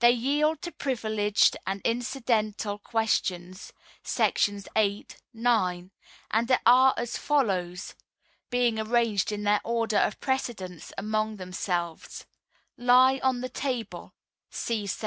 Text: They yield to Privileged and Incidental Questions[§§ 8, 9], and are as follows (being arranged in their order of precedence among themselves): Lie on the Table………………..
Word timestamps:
They 0.00 0.10
yield 0.10 0.60
to 0.64 0.70
Privileged 0.70 1.56
and 1.66 1.80
Incidental 1.80 2.78
Questions[§§ 2.78 3.72
8, 4.76 5.16
9], 5.32 5.90
and 6.30 6.58
are 6.66 6.92
as 6.98 7.16
follows 7.16 7.94
(being 8.50 8.78
arranged 8.78 9.32
in 9.32 9.44
their 9.44 9.62
order 9.64 9.96
of 9.96 10.20
precedence 10.20 10.92
among 10.98 11.36
themselves): 11.36 12.26
Lie 12.76 13.18
on 13.22 13.40
the 13.40 13.48
Table……………….. 13.48 14.12